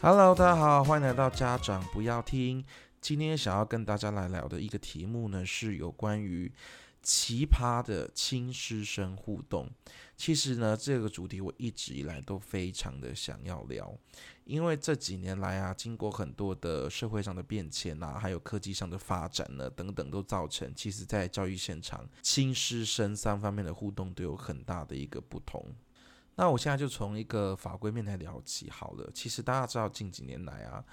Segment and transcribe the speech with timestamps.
[0.00, 2.64] Hello，大家好，欢迎来到家长不要听。
[3.00, 6.52] 今天想要跟大家来聊的一个题目呢，是有关于
[7.02, 9.68] 奇葩的亲师生互动。
[10.16, 13.92] 其实呢，这个主题我一直以来都非常的想要聊，
[14.44, 25.66] 因为这几年来啊，经过很多的社会上的变迁啊，还有科技上的发展呢，等等，都造成其实在教育现场亲师生三方面的互动都有很大的一个不同。
[26.38, 29.10] 那我现在就从一个法规面来聊起好了。
[29.12, 30.84] 其实大家知道，近几年来啊，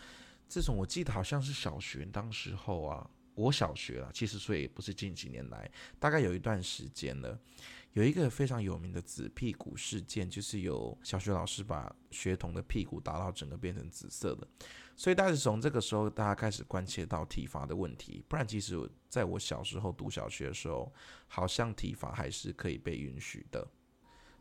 [0.47, 5.69] 自从我记得好像是小学当时候啊，我小学啊，其实所以不是近几年来，
[5.99, 7.39] 大概有一段时间了，
[7.93, 14.47] 有一个非常有名的紫屁股事件，就是有小学老师把学童的屁股打到整个变成紫色的。
[14.95, 18.23] 所以，大家是从这个时候，大家开始关切到体罚的问题。
[18.27, 20.91] 不然，其实在我小时候读小学的时候，
[21.27, 23.67] 好像体罚还是可以被允许的。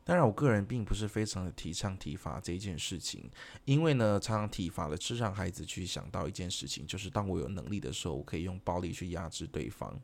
[0.06, 3.30] 当然，我个人并不是非常的提倡体罚这一件事情，
[3.64, 9.98] 因为呢，常常体罚的是让孩子去想到一件事情，就是当我有能力的时候，我可以用暴力去压制对方，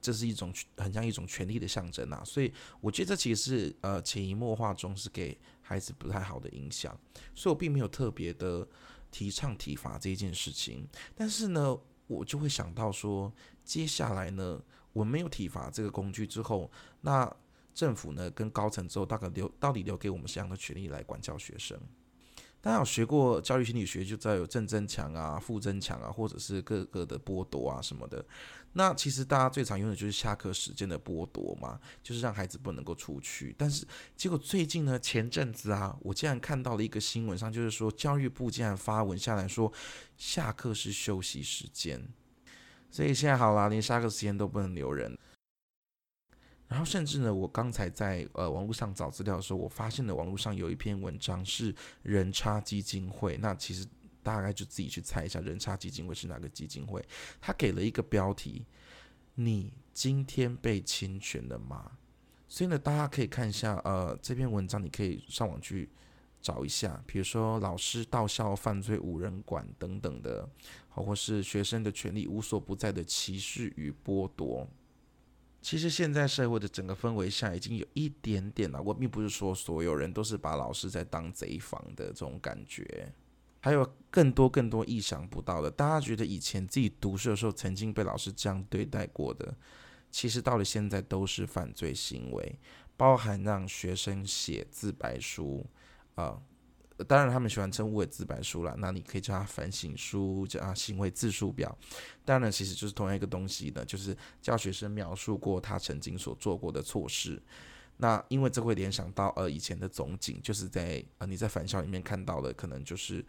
[0.00, 2.22] 这是一种很像一种权力的象征啊。
[2.24, 2.50] 所以，
[2.80, 6.98] 我觉得这其实是呃潜移默化中是给孩子不太好的影响，
[7.34, 8.66] 所以我并没有特别的
[9.10, 10.88] 提倡体罚这一件事情。
[11.14, 13.30] 但是呢，我就会想到说，
[13.64, 14.62] 接下来呢，
[14.94, 16.72] 我没有体罚这个工具之后，
[17.02, 17.30] 那。
[17.78, 21.78] 政府呢，跟高层之后，大概留到底留给我们什么样的权利来管教学生？
[22.60, 28.24] 大家有学过教育心理学，就知道有正增强啊、负增强啊，或者是各个的剥夺啊什么的。
[28.72, 33.54] 那其实大家最常用的就是下课时间的剥夺嘛，就是让孩子不能够出去。
[33.56, 39.72] 但是结果最近呢，前阵子啊，我竟然看到了一个新闻上，就是说教育部竟然发文下来说，
[40.16, 42.08] 下课是休息时间，
[42.90, 45.16] 所以现在好啦，连下课时间都不能留人。
[46.68, 53.38] 然后甚至呢，我刚才在呃网络上找资料的时候，我发现了网络上有一篇文章是人差基金会。
[53.38, 53.86] 那其实
[54.22, 57.02] 大概就自己去猜一下，人差基金会是哪个基金会？
[57.40, 58.66] 他给了一个标题：
[59.34, 61.92] 你今天被侵权了吗？
[62.46, 65.88] 所以呢，大家可以看一下呃这篇文章，你可以上网去
[66.42, 70.46] 找一下，比如说老师到校犯罪无人管等等的，
[70.90, 74.68] 或是学生的权利无所不在的歧视与剥夺。
[75.68, 78.80] 其实现在社会的整个氛围下，已经有一点点了。
[78.80, 83.12] 我并不是说所有人都是把老师在当贼防的这种感觉，
[83.60, 85.70] 还有更多更多意想不到的。
[85.70, 89.54] 大家觉得以前自己读书的时候曾经被老师这样对待过的，
[90.10, 92.58] 其实到了现在都是犯罪行为，
[92.96, 95.66] 包含让学生写自白书
[96.14, 96.40] 啊。
[97.06, 98.74] 当然，他们喜欢称无为自白书了。
[98.78, 101.76] 那你可以叫它反省书，叫它行为自述表。
[102.24, 107.40] 当然，其实就是同样一个东西呢，就是教学生描述过他曾经所做过的错事。
[107.98, 113.24] 那因为这会联想到呃以前的总警，就是在呃你在返校里面看到的，可能就是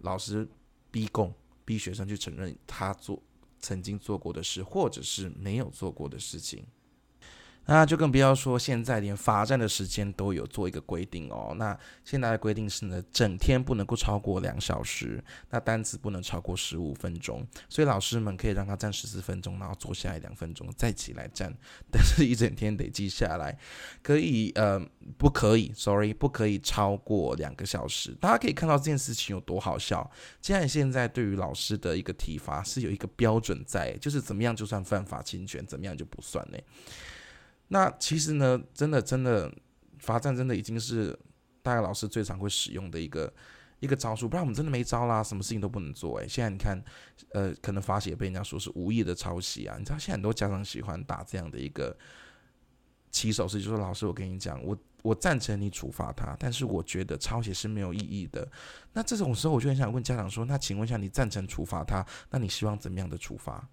[0.00, 0.46] 老师
[0.90, 1.32] 逼供，
[1.64, 3.22] 逼学生去承认他做
[3.60, 6.66] 曾经做过的事，或者是没有做过的事情。
[7.66, 11.54] 那就更不要说现在连罚站的时间都有做一个规定哦。
[11.58, 17.46] 那现在的规定是呢，整天不能够超过两小时，那单词不能超过十五分钟。
[17.68, 21.52] 所以老师们可以让他站十四分钟，然后坐下来两分钟，再起来站。
[21.90, 23.58] 但是一整天得记下来，
[24.02, 24.80] 可以呃，
[25.18, 28.12] 不可以，sorry，不可以超过两个小时。
[28.20, 30.08] 大家可以看到这件事情有多好笑。
[30.40, 36.58] 既然现在对于老师的一个体罚是有一个标准在，就是怎么样就算犯法侵权，怎么样就不算呢？
[37.68, 39.52] 那其实呢，真的真的
[39.98, 41.18] 罚站真的已经是
[41.62, 43.32] 大概老师最常会使用的一个
[43.80, 46.82] 一个招数，不然我们真的没招啦，什么事情都不能做诶，现在你看，
[47.32, 51.96] 呃，可能罚写被人家说是无意的抄袭啊，你知道现在很多家长喜欢打这样的一个
[53.10, 58.48] 起手式，就说老师，我跟你讲，我我赞成你处罚他，但是我觉得抄写是没有意义的。
[58.92, 62.04] 那这种时候，我就很想问家长说，那请问一下，你赞成处罚他？
[62.30, 63.68] 那你希望怎么样的处罚？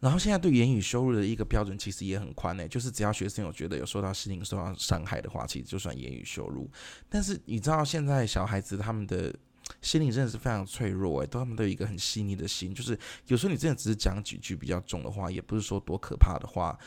[0.00, 6.70] 然后现在对言语羞辱的一个标准其实也很宽诶，就是只要学生有觉得有受到心灵受到伤害的话，其实就算言语羞辱。
[7.08, 9.34] 但是你知道现在小孩子他们的
[9.82, 16.78] 心灵真的是非常脆弱诶，都他们都有一个很细腻的心，就是有时候你真的只是讲几句比较重的话，也不是说多可怕的话，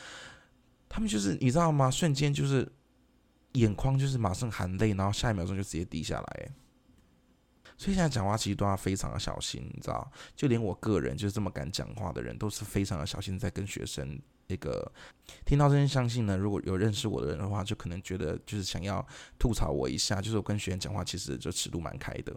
[0.88, 1.90] 他们就是你知道吗？
[1.90, 2.66] 瞬间就是
[3.52, 6.50] 眼眶就是马上含泪，然后下一秒钟就直接滴下来。
[7.80, 10.12] 所以现在讲话其实都要非常的小心，你知道？
[10.36, 14.92] 就连我个人就是这么敢讲话的人，都是非常的小心，在跟学生那个
[15.46, 19.02] 听到这些，相信呢，如果有认识我的人的话，就可能觉得就是想要
[19.38, 22.36] 吐槽我一下，就是我跟学员讲话其实就尺度蛮开的。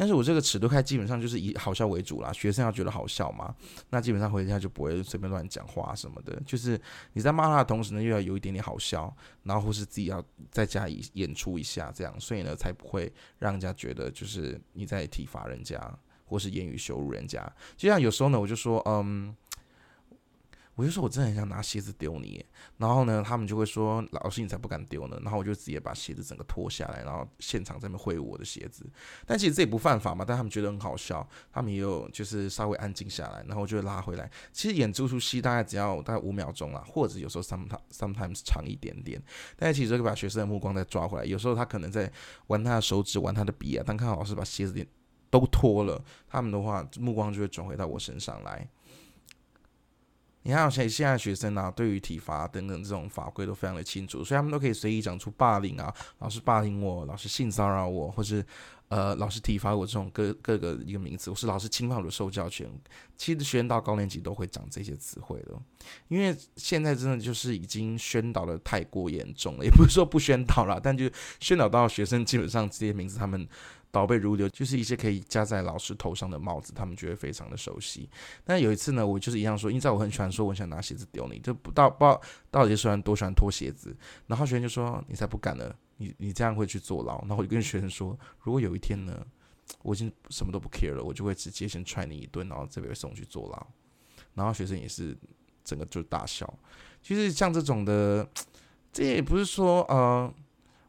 [0.00, 3.54] 但是我这个尺度开基本上就是以好笑为主啦，学生要觉得好笑嘛，
[3.90, 6.80] 那基本上回家就不会随便乱讲话什么的，就是
[7.12, 15.78] 你在骂他的同时呢，又要有一点点好笑，然后或是自己要在家以演出一下这样，所以呢才不会让人家觉得就是你在体罚人家
[16.24, 17.46] 或是言语羞辱人家。
[17.76, 19.36] 就像有时候呢，我就说，嗯。
[20.80, 22.42] 我就说，我真的很想拿鞋子丢你，
[22.78, 25.20] 然后呢，他们就会说，老师你才不敢丢呢。
[25.22, 28.88] 然后我就直接把鞋子整个脱下来，然后现场在那挥舞我的鞋子。
[29.26, 34.30] 但其实这也不犯法嘛，但他们觉得很好笑，他们也有就是稍微安静下来，然后我就拉回来。
[34.54, 39.22] 其实演这出戏大概只要大概五秒钟啊，或者有时候 sometimes sometimes 长一点点。
[39.58, 42.10] 但其实可以把学生的目光再抓回来，有时候他可能在
[42.46, 44.86] 玩他的手指，玩他的笔啊，但看老师把鞋子
[45.28, 48.66] 都脱了，他们的话目光就会转回到我身上来。
[50.42, 58.42] 你看，现现在学生啊，对于体罚等等这种法规都非常的清楚，所以他们都可以随意讲出霸凌啊，老师霸凌我，老师性骚扰我，或是
[58.88, 62.66] 呃老师体罚我这种各各个一个名词，或是老师侵犯我的受教权。
[63.18, 65.52] 其实学生到高年级都会讲这些词汇的，
[66.08, 73.46] 因为现在真的就是已经宣导的太过严重了，也不是说不宣导了，但就宣导到学生基本上这些名字他们。
[73.90, 78.08] 倒背如流，就是一些可以加在老师头上的帽子，他们觉得非常的熟悉。
[78.44, 82.20] 但有一次呢，我就是一样说，因为我很喜欢说，我想拿鞋子丢你，就不到不知道
[82.50, 83.96] 到底喜欢多喜欢脱鞋子。
[84.26, 89.26] 然后学生就说：“你才不敢呢，你你这样会去坐牢。”然后我就跟学生说：“如果有一天呢，
[89.82, 93.66] 我已经什么都不 care 了，我就会直接先踹你一顿，然后这边送去坐牢。”
[94.34, 95.16] 然后学生也是
[95.64, 96.52] 整个就大笑。
[97.02, 98.28] 其实像这种的，
[98.92, 100.32] 这也不是说呃。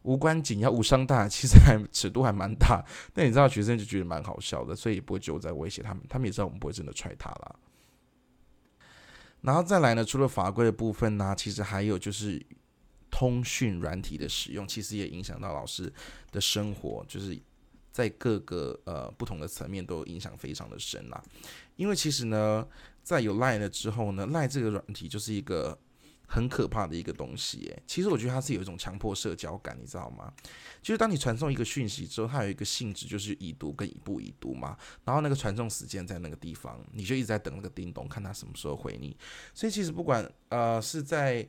[0.04, 2.84] 无关紧要、无伤大，其实还尺度还蛮大。
[3.14, 6.04] 但你知道，学生就觉得蛮好笑的，所以不会就在威胁他们。
[6.10, 7.60] 他们也知道我们不会真的踹他了。
[9.42, 12.44] 然后再来呢，除了法规的部分呢，其实还有就是
[13.10, 15.92] 通讯软体的使用，其实也影响到老师
[16.32, 17.40] 的生活，就是
[17.92, 21.24] 在各个呃不同的层面都影响非常的深啦。
[21.76, 22.68] 因为其实呢，
[23.04, 25.78] 在有 Line 了之后呢，Line 这个软体就是一个。
[26.34, 30.32] 很可怕的一个东西，诶，其实我觉得它是有一种强迫社交感，你知道吗？
[30.82, 39.14] 就是当你传送一个讯息之后，它有一个性质就是已读跟已不已读嘛，然后那个传送时间在那个地方，你就一直在等那个叮咚，看他什么时候回你。
[39.54, 41.46] 所以其实不管呃是在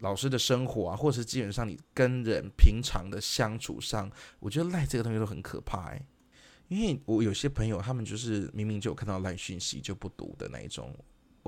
[0.00, 4.10] 老师的生活啊，或者是基本上你跟人平常的相处上，
[4.40, 6.04] 我觉得赖这个东西都很可怕，诶，
[6.66, 10.92] 因为我有些朋友他们就是明明就有看到赖讯息就不读的那一种。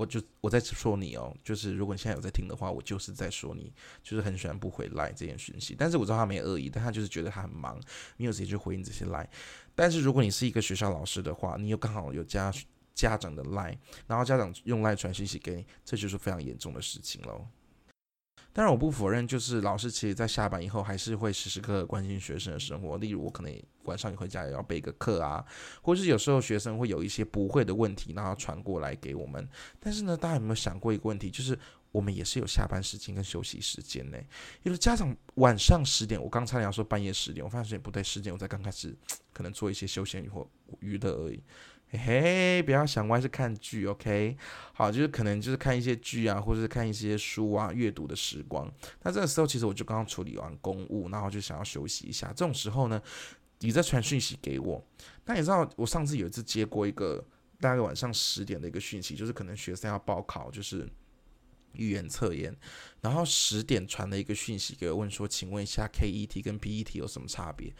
[0.01, 3.71] 我就我在说你哦，就是如果你现在有在听的话，我就是在说你，
[4.01, 5.75] 就是很喜欢不回来这件讯息。
[5.77, 7.79] 但是我知道他没恶意，但他就是觉得他很忙，
[8.17, 9.29] 没有时间去回应这些来。
[9.75, 12.51] 但是如果你是一个学校老师的话，你又刚好有家
[12.95, 13.77] 家长的来，
[14.07, 17.45] 然后家长用赖传讯息给你，这就是非常严重的事情喽。
[18.53, 22.97] 当然，我不否认，就是老师其实，在下班以后还是会时时刻刻关心学生的生活。
[22.97, 25.45] 例如，我可能晚上你回家也要备个课啊，
[25.81, 29.47] 或是有时候学生会有一些不会的问题，然后传过来给我们。
[29.79, 31.57] 但是呢，大家有没有想过一个问题，就是
[31.93, 34.17] 我们也是有下班时间跟休息时间呢？
[34.63, 38.93] 有的家长晚上十点，我刚才要说半夜十点，我发现不对，十点我在刚开始
[39.31, 40.45] 可能做一些休闲或
[40.81, 41.41] 娱乐而已。
[41.91, 44.37] 嘿嘿，不要想歪，是看剧，OK？
[44.71, 48.71] 好，就是可能就是看一些剧啊，或者是看一些书啊，阅读的时光。
[49.03, 52.27] 那这个时候，其实我就刚刚处理完公务，然后就想要休息一下。
[52.29, 53.01] 这种时候呢，
[53.59, 54.81] 你在传讯息给我。
[55.25, 57.21] 那你知道，我上次有一次接过一个
[57.59, 60.87] 大概晚上十点的一个讯息，就是可能学生要报考，就是
[61.73, 62.55] 语言测验，
[63.01, 67.73] 然后十点传了一个讯息给我，问说，请问一下，KET 跟 PET 有什么差别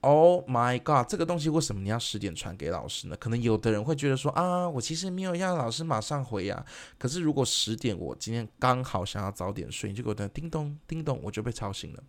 [0.00, 1.08] ？Oh my god！
[1.08, 3.16] 这个东西为什么你要十点传给老师呢？
[3.16, 6.64] 可能有的人会觉得说啊，我其实没有要老师马上回呀。
[6.96, 12.02] 可是如果十点我今天刚好想要早点睡，你就给我叮咚叮咚，我就被吵醒了，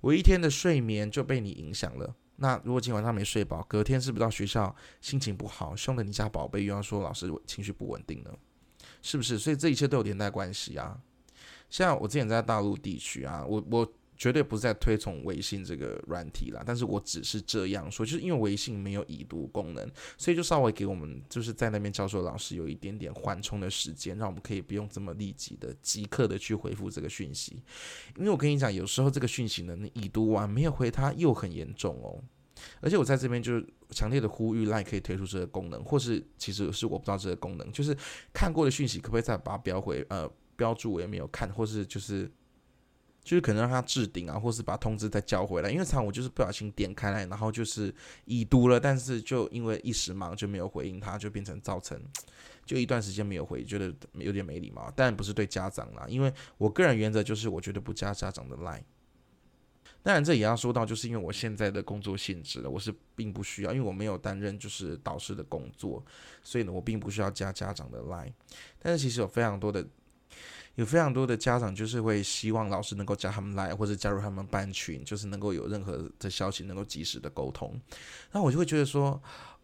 [0.00, 2.14] 我一天的睡眠就被你影响了。
[2.36, 8.30] 那如果今天晚上没睡饱，隔天是不是到学校心情不好，凶的你家宝贝又要说老师情绪不稳定呢？
[9.02, 9.38] 是不是？
[9.38, 10.98] 所以这一切都有连带关系啊。
[11.68, 13.92] 像我之前在大陆地区啊，我我。
[14.20, 27.62] 绝对不是在推崇微信这个软体啦，但是我只是这样说，就是因为微信没有已读功能，所以就稍微给我们就是在那边教授老师有一点点缓冲的时间，让我们可以不用这么立即的、即刻的去回复这个讯息。
[28.18, 32.22] 因为我跟你讲，有时候这个讯息呢，你已读完没有回它，又很严重哦。
[32.82, 37.96] 而且我在这边就是强烈的呼吁，Line 可以推出这个功能，或是其实是我不知道这个功能，就是
[38.34, 42.30] 看过的讯息可不可以再把它标回呃标注我也没有看，或是就是。
[43.22, 52.00] 就是可能让他置顶啊，或是把通知再交回来，因为常我就是不小心点开来，然后就是已读了，但是就因为一时忙就没有回应他，就变成造成
[52.64, 54.90] 就一段时间没有回，觉得有点没礼貌。
[54.96, 58.82] 但不是对家长啦，因为我个人原则就是我绝对不加家长的 line。
[60.02, 66.02] 当然，这也要说到，就是因为我现在的工作性质了，我是并不需要，因为我没有担任就是导师的工作，
[66.42, 68.32] 所以呢，我并不需要加家长的 line。
[68.78, 69.86] 但是其实有非常多的。
[70.80, 77.78] 有非常多的家长就是会希望老师能够加他们来，或者加入他们班群，就是能够有任何的消息能够及时的沟通。
[78.32, 79.22] 那我就会觉得说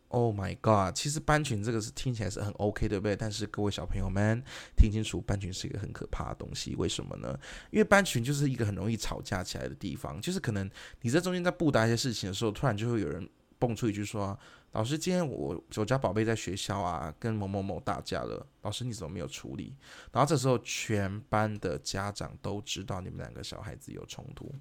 [0.08, 3.16] ，Oh my God，其实班群这个是听起来是很 OK，对不对？
[3.16, 4.42] 但是各位小朋友们
[4.76, 6.74] 听清楚，班群是一个很可怕的东西。
[6.76, 7.34] 为什么呢？
[7.70, 10.70] 因为班群就是一个很容易吵架起来的地方，就是可能
[11.00, 13.26] 你在中间在布达一些事情的时候，突然就会有人
[13.58, 14.38] 蹦出一句说。
[14.72, 18.46] 老师，今天我我家宝贝在学校啊，跟某某某打架了。
[18.60, 19.74] 老师，你怎么没有处理？
[20.12, 24.54] 然后这时候全班的家长都知道你们两个小孩子有冲突，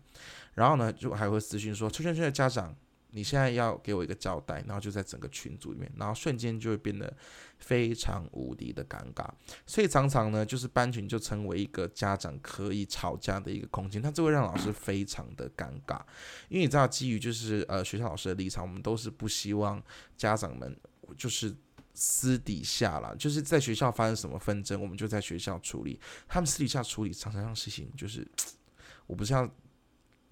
[0.53, 2.73] 然后呢，就还会私信说，圈圈圈的家长。
[3.15, 7.11] 你现在要给我一个交代，然后就在整个群组里面，然后瞬间就会变得
[7.59, 9.25] 非常无敌的尴尬。
[9.65, 16.01] 所以常常呢，就是班群就成为一个家长可以吵架的一个空间，那这会让老师非常的尴尬。
[16.49, 19.81] 因为你知道，基于就是呃学校老师的立场，我们都是不希望
[20.17, 20.77] 家长们
[21.17, 21.55] 就是
[21.93, 25.97] 私底下啦，就是在学校发生什么纷争，我们就在学校处理。
[26.27, 28.27] 他们私底下处理，常常让事情就是
[29.07, 29.49] 我不是要。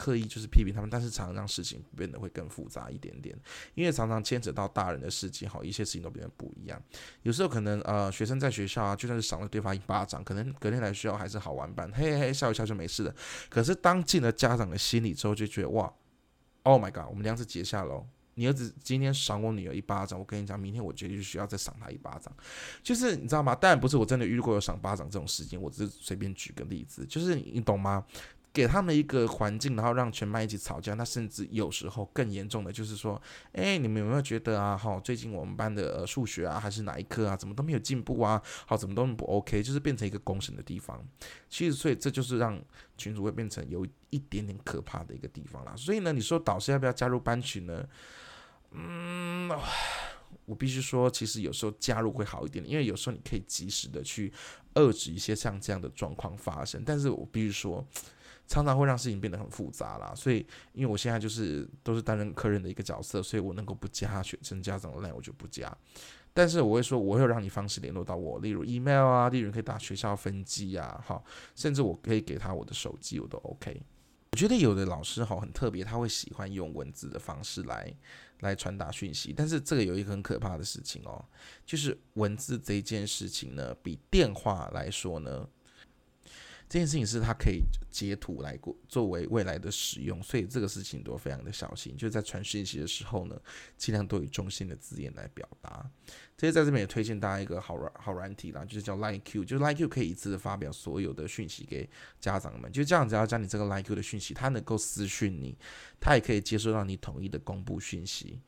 [0.03, 3.33] 刻意就是批评他们，但是常常让事情变得会更复杂一点点，
[3.73, 6.81] 因为常常牵扯到大人的事情，好一些事情都变得不一样。
[7.21, 13.15] 有时候可能呃，学生在学校啊，就算是赏了对方一巴掌，可能隔天来学校还是好玩伴，嘿嘿笑一笑就没事了。
[13.49, 15.93] 可是当进了家长的心里之后，就觉得哇
[16.63, 18.05] ，Oh my god，我们梁子结下喽。
[18.35, 22.35] 你儿子今天赏我女儿一巴掌，我跟你讲，明天我绝对需要再赏他一巴掌。
[22.81, 23.53] 就是你知道吗？
[23.53, 28.03] 当然不是我真的遇过有赏巴掌这种事情，我只是随便举个例子，就是你懂吗？
[28.53, 30.93] 给他们一个环境，然后让全班一起吵架。
[30.93, 33.19] 那甚至有时候更严重的就是说，
[33.53, 34.77] 哎，你们有没有觉得啊？
[34.77, 38.39] 哈，最近我们班的数学啊，还是哪一科啊，怎么都没有进步啊？
[38.67, 39.63] 好，怎么都不 OK？
[39.63, 41.03] 就是变成一个公审的地方。
[41.49, 42.63] 其实，所以这就是让
[42.95, 45.73] 群主会变成有一点点可怕的一个地方啦。
[45.75, 47.83] 所以呢，你说导师要不要加入班群呢？
[48.69, 49.49] 嗯，
[50.45, 54.31] 我必须说，其实有时候加入会好一点，因为有时候你可以及时的去
[54.75, 56.83] 遏制一些像这样的状况发生。
[56.85, 57.83] 但是我必须说。
[58.45, 65.75] 常常会让事情变得很复杂啦，所以因为我现在就是都是担任客人的一个角色，所以我能够不加学生家长的赖我就不加，
[66.33, 71.23] 但是我会说我会让你方式联络到我，例如 email 啊，例如可以打学校分机啊，好，
[71.55, 73.81] 甚至我可以给他我的手机，我都 OK。
[74.33, 77.91] 我觉得有的老师哈很特别，他会喜欢用文字的方式来
[78.41, 81.23] 来传达讯息，但是这个有一个很可怕的事情哦，
[81.65, 85.47] 就是文字这件事情呢，比电话来说呢。
[86.69, 91.95] 这件事情是他可以截图来过作为未来的使用，所以这个事情都非常的小心。
[91.95, 93.39] 就是在传讯息的时候呢，
[93.77, 95.87] 尽量都以中性的字眼来表达。
[96.35, 101.87] 这些在这边也推荐大家一个好软好软体啦，就是叫 Line Q，就是 Line Q 可以一次发表所有的讯息给
[102.19, 102.71] 家长们。
[102.71, 105.55] 就这样，只要将你这个 Line Q 的讯息，他能够私讯你，
[106.01, 108.41] 他也可以接收到你统一的公布讯息。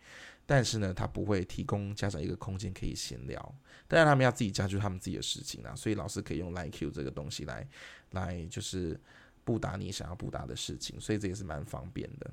[0.45, 3.55] 但是呢，他不会提供家长一个空间可以闲聊，
[3.87, 5.73] 当然他们要自己加，就他们自己的事情啦。
[5.75, 7.67] 所以老师可以用 Line Q 这个东西来，
[8.11, 8.99] 来就是
[9.43, 12.31] 布达你想要布达的事情，所以这也是蛮方便的。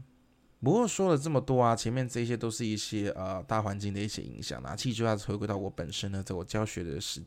[0.61, 7.23] 不过说了这么多啊，前面这些都是一些呃大环境的一些影响啊，其实就要回归到我本身呢，在我教学的时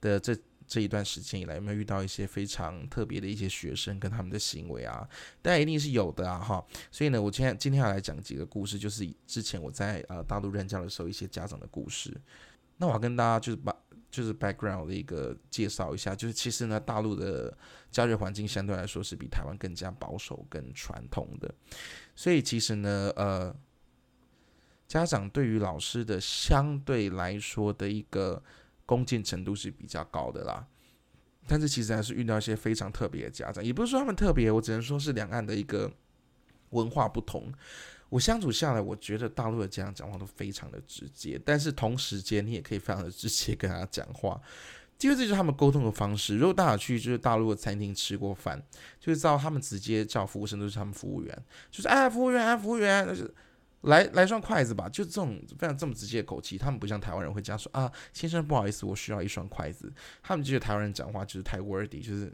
[0.00, 0.36] 的这。
[0.66, 5.06] 这一段时间以来，有没有遇到一些非常特别的一些学生跟他们的行为啊？
[5.42, 6.64] 但一定是有的啊，哈。
[6.90, 12.18] 所以呢，我今天今天要来讲几个故事，就是之前我在呃大陆任教的时候一些家长的故事。
[12.78, 13.74] 那我要跟大家就是把
[14.10, 17.56] 就是 background 的一个介绍一下，就是其实呢，大陆的
[17.90, 21.54] 教育环境相对来说是比台湾更加保守、更传统的。
[22.16, 23.54] 所以其实呢，呃，
[24.88, 28.42] 家长对于老师的相对来说的一个。
[28.86, 30.66] 恭敬程度是比较高的啦，
[31.46, 35.90] 但是其实还是遇到一些非常特别的家长，也不是说他们特别，我只能说是两岸的一个
[36.70, 37.52] 文化不同。
[38.10, 44.40] 我相处下来，我觉得大陆的家长讲话都非常的直接，但是同时间你也可以非常的直接跟他讲话，
[45.00, 46.36] 因为这就是他们沟通的方式。
[46.36, 48.62] 如果大家去就是大陆的餐厅吃过饭，
[49.00, 53.32] 就会知道他们直接叫服务生都是他们服务员，就是哎服务员服务员，就是。
[53.84, 59.92] 来来双筷子吧，就这种非常这么直接的口气，他们不像台湾人会这样说啊，先生不好意思，我需要一双筷子。
[60.22, 62.32] 他们觉得台湾人讲话就是太 wordy，就是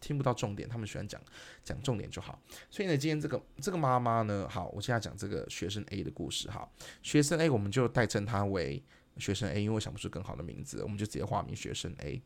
[0.00, 1.20] 听不到重点，他们喜欢讲
[1.62, 2.40] 讲重点就好。
[2.70, 6.68] 所以呢，今天这个这个妈妈呢，好，我现在讲这个学生 A 的故事哈。
[7.02, 8.82] 学生 A 我们就代称他为
[9.16, 12.20] 学生 A，因为我想不出更好的名字，我们就直接化名学生 A。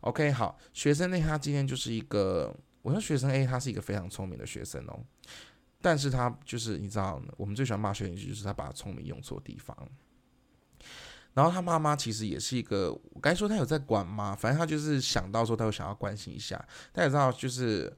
[0.00, 4.98] OK，好，学生 A 他今天就是一个，我说学生 A 他是一个非常聪明的学生哦。
[5.80, 9.76] 但是他就是你知道，我们最喜欢骂学生，就是他把聪明用错地方。
[11.32, 14.34] 然后他妈妈其实也是一个，我该说他有在管吗？
[14.34, 16.56] 反正他就是想到说他会想要关心一下。
[16.92, 17.96] 大家知道，就是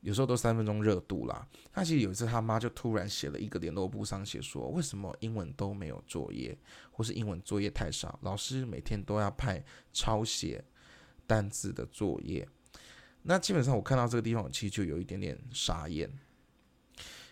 [0.00, 1.46] 有时候都三分钟热度啦。
[1.70, 6.56] 他其实有一次他妈就突然写了一个联络簿上写说，为什么英文都没有作业，
[6.90, 10.64] 或是英文作业太少，老师每天都要派抄写
[11.26, 12.48] 单字的作业。
[13.22, 16.10] 那基本上我看到这个地方，其实就有一点点傻眼，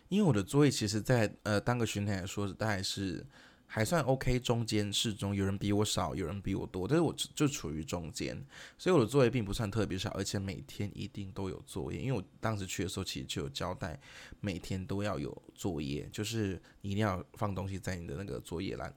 [0.09, 3.27] 因为我的作业其实，在呃当个巡台来说，大概是。
[3.67, 8.41] 还算 OK，中间适中，有人比我少，有人比我多，但是我就处于中间，
[8.79, 13.99] 所以我的作业并不算特别少，而且每天一定都有作业，因为我当时去的时候其实就有交代，
[14.41, 18.95] 每天都要有作业，就是你一定要放东西在你的那个作业栏。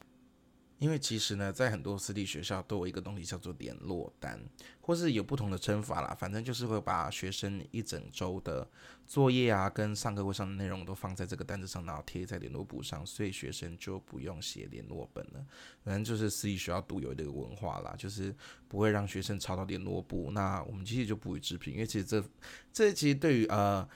[0.80, 4.40] 因为其实呢，在很多私立学校都有一个东西叫做联络单，
[4.80, 8.68] 或是有不同的称法啦，反正就是会把学生一整周的
[9.06, 15.46] 作业啊，跟上课会上的内容都放在这个单子上，然后贴在联络簿上，所以学生就不用写联络本了。
[15.84, 18.36] 反正就是私立学校独有的一个文化啦，就是
[18.68, 20.30] 不会让学生抄到联络簿。
[20.32, 22.24] 那我们其实就不予置评，因为其实这
[22.72, 23.88] 这其实对于呃。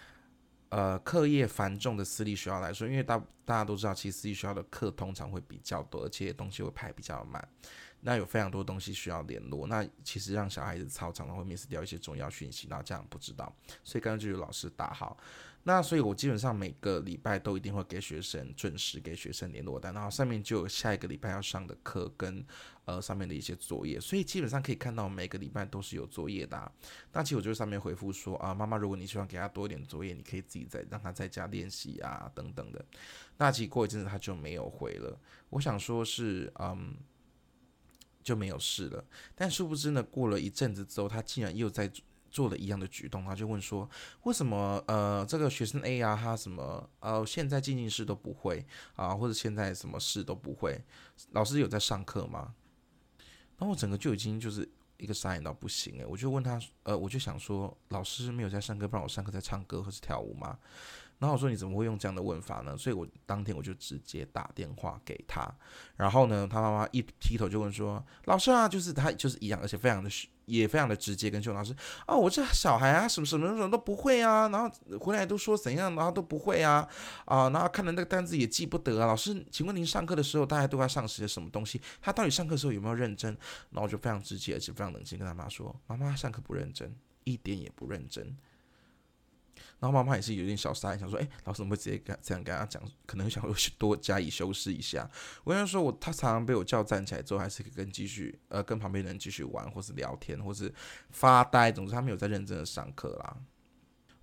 [0.71, 7.45] 呃，课业繁重的私立学校来说，因为大大家都知道，其实私立学校的课通常会比较多，而且东西会排比较满，
[7.99, 15.17] 那有非常多东西需要联络，那其实让小孩子操常常会 miss 掉一些重要讯息，那家长不知道，所以刚刚就有老师打好。
[15.63, 22.43] 那所以，我基本上每个礼拜都一定会给学生准时给学生联络单，然后上面就有下一个礼拜要上的课跟
[22.85, 26.71] 呃上面的一些作业，所以基本上可以看到每个礼拜都是有作业的。
[27.13, 32.83] 那其实我就上面回复说啊，妈妈，如果你希望给他多一点作业，你可以自己再让他在家练习啊等等的。
[33.37, 35.19] 那其实过一阵子他就没有回了，
[35.51, 36.95] 我想说是嗯
[38.23, 41.91] 就没有事了，但殊不知呢，过了一阵子之后，他竟然又在。
[42.31, 43.87] 做了一样的举动，他就问说
[44.23, 50.81] ：“为什么呃这个学生 A 啊，他什么呃现在进进式都不会啊，或者现在什么事都不会？
[51.31, 52.55] 老师有在上课吗？”
[53.59, 60.57] 然后我整个就已经就是一个傻眼到不行诶，我就问他呃，我就想说老师没有在上课，不然我上课在唱歌或是跳舞吗？
[61.19, 62.75] 然后我说你怎么会用这样的问法呢？
[62.75, 65.47] 所以我当天我就直接打电话给他，
[65.95, 70.09] 然后呢，他妈妈一劈头就问说：“老师啊，就是他就是一样，而且非常的
[70.59, 71.73] 也非常的直接跟秀老师
[72.05, 76.87] 哦，我这小孩啊，什么什么什么都不会啊，然后回来都说怎样，然后都不会啊
[77.25, 79.07] 啊，然后看的那个单子也记不得啊。
[79.07, 81.81] 老师，请问您上课的时候大家都在上些什么东西？
[82.01, 83.35] 他到底上课的时候有没有认真？
[83.71, 88.35] 然后就非常直接而且非常冷静跟他妈说：妈妈上课不认真，一点也不认真。”
[89.79, 92.81] 然后妈妈也是有点小傻眼，想说：“哎，老师怎么会直接跟这样跟他讲？
[93.05, 93.43] 可能想
[93.77, 95.09] 多加以修饰一下。”
[95.43, 100.73] 我跟他说：“我他常常被我叫站起来之后，还是跟继续呃跟旁边人继续玩，或是聊天，或是
[101.09, 101.71] 发呆。
[101.71, 103.37] 总之，他没有在认真的上课啦。”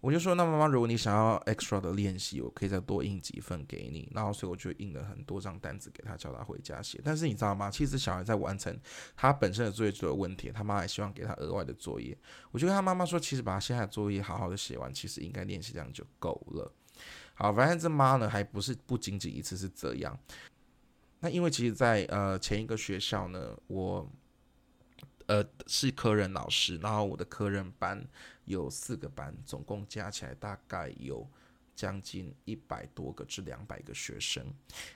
[0.01, 4.09] 我就说，那妈妈，如果你想要 extra 的练习，我可以再多印几份给你。
[4.15, 7.01] 然后，所以我就印了很多张单子给他，叫他回家写。
[7.05, 7.69] 但是你知道吗？
[7.69, 8.79] 其实小孩在完成
[9.17, 12.17] 他本身的作业就有问题，他妈还希望给他额外的作业。
[12.53, 16.73] 我就跟他妈妈说，其实把他现在的作业好好的写完，其实应该练习这样就够了。
[17.35, 20.17] 好，反正这妈呢，还不是不仅仅一次是这样。
[21.19, 24.09] 那因为其实，在呃前一个学校呢，我。
[25.27, 28.03] 呃，是科任老师，然后我的科任班
[28.49, 31.27] 有四个班，总共加起来大概有。
[31.79, 34.45] 将近一百多个至两百个学生，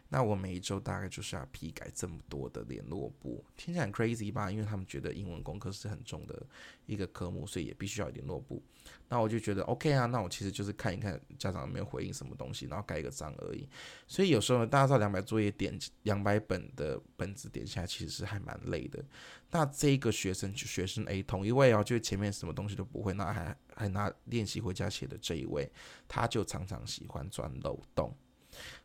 [0.08, 4.50] 那我每一周大概就是要批改这么多的联络簿，听起来很 crazy 吧？
[4.50, 6.44] 因为他们觉得英文功课是很重的
[6.86, 8.60] 一个科目，所以也必须要联络簿。
[9.08, 13.68] 那我就觉得 OK 啊，那我其实就是看一看家长有没有回应什么东西，然后盖一个章而已。
[14.06, 19.04] 所以有时候呢，大家知道两百作业点两百本的本子点下来，其实是还蛮累的。
[19.50, 25.70] 那这个学生就学生 A 同一位哦，就前面什么东西都不会，那还还拿练习回家写的这一位，
[26.08, 28.16] 他就常常喜欢钻漏洞，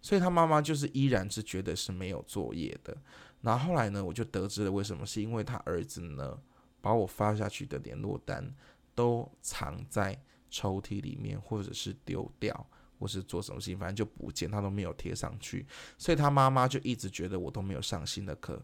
[0.01, 2.95] 所以他妈妈就是依然是觉得是没有作业的。
[3.39, 6.37] 然后后来呢，我就得知了为什么，是因为他儿子呢
[6.81, 8.53] 把我发下去的联络单
[8.97, 12.67] 都藏在抽屉里面，或者是丢掉。
[12.99, 15.63] 或是做什么事情，反正就不见，他都没有贴上去，
[15.99, 18.59] 所以他妈妈就一直觉得我都没有上新的课，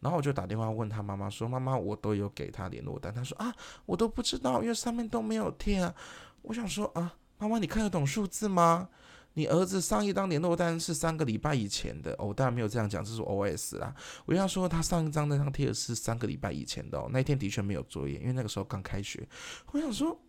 [0.00, 3.50] 然后我就打电话问他妈妈说：“妈妈，我都有给他联络单。”他说：“啊，
[3.86, 5.94] 我都不知道，因为上面都没有贴啊。”
[6.42, 8.90] 我想说：“啊，妈妈，你看得懂数字吗？
[9.38, 13.94] 你儿子上一张联络单是三个礼拜以前的哦，当然没有这样讲，这是 O S 啦。
[14.26, 19.24] 我要说他上一张那张贴的是三个礼拜以前的哦，那天的确没有作业，因为那个时候刚开学。
[19.70, 20.20] 我想说，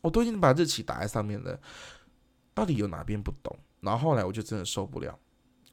[0.00, 1.60] 我都已经把日期打在上面了。”
[2.54, 3.54] 到底有哪边不懂？
[3.80, 5.18] 然后后来我就真的受不了，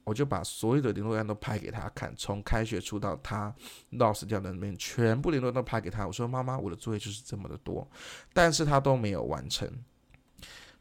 [0.04, 3.56] 我就把所有的联络单都拍给他看，从开学初到他
[3.92, 6.06] lost 掉的那边，全部联络都拍给他。
[6.06, 7.90] 我说：“妈妈，我的作业就是这么的多，
[8.34, 9.70] 但是他都没有完成。”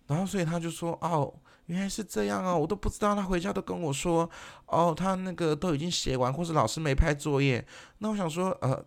[0.07, 1.35] 然后所以他就说：“哦，
[1.69, 3.15] 原来是这样啊，我都不知道。
[3.15, 4.29] 他回家都跟我说，
[4.67, 7.67] 哦，他那个都已经写完，或是老师没拍作业。
[7.99, 8.85] 那我想说，呃，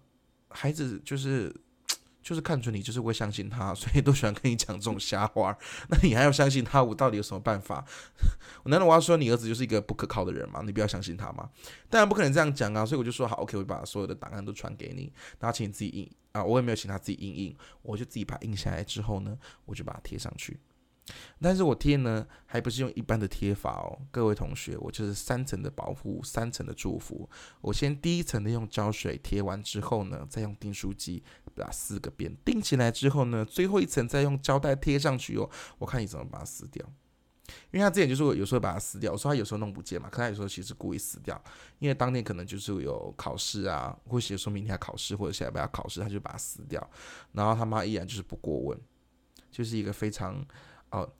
[0.49, 1.51] 孩子就是。
[2.23, 5.57] ”就是看准你就是会相信他， 所以都喜欢跟你讲这种瞎话。
[5.89, 6.81] 那你还要相信他？
[6.81, 7.83] 我到底有什么办法？
[8.65, 10.61] 难道我要说你儿子就是一个不可靠的人吗？
[10.63, 11.49] 你不要相信他吗？
[11.89, 12.85] 当然不可能这样讲啊！
[12.85, 20.59] 所以我就说好，OK，我把所有的档案都传给你，然后请你自己印啊，我也没有请他自己印印，我就自己把它印下来之后呢，我就把它贴上去。
[21.39, 27.27] 但是我贴呢，还不是用一般的贴法哦，各位同学，我就是三层的保护，三层的祝福。
[27.59, 31.23] 我先第一层的用胶水贴完之后呢，再用订书机
[31.55, 35.49] 把四个边钉起来之后呢，最后一层再用胶带贴上去哦。
[35.79, 36.85] 我看你怎么把它撕掉，
[37.71, 41.43] 因为他之前就是我有时候把它撕掉，我说他有时候弄不见嘛，可他有时候其实故意撕掉，
[41.79, 46.89] 因为当天可能就是有考试啊，或写说明天要考试或者下礼拜要考试，他就把它撕掉，
[47.33, 48.79] 然后他妈依然就是不过问，
[49.49, 50.45] 就是一个非常。
[50.91, 51.11] 哦，